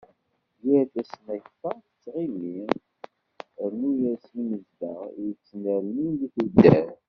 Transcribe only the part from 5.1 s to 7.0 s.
i yettnernin di tuddar.